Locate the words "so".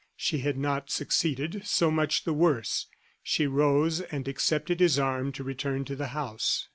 1.63-1.91